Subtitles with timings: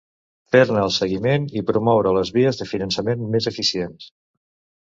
[0.53, 4.13] Fer-ne el seguiment i promoure les vies de finançament més eficients.